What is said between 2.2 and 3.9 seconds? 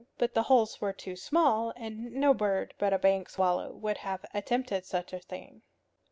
bird but a bank swallow